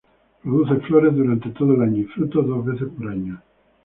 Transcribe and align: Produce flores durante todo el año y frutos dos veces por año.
Produce 0.41 0.79
flores 0.87 1.15
durante 1.15 1.51
todo 1.51 1.75
el 1.75 1.83
año 1.83 1.99
y 1.99 2.05
frutos 2.05 2.47
dos 2.47 2.65
veces 2.65 2.89
por 2.97 3.07
año. 3.07 3.39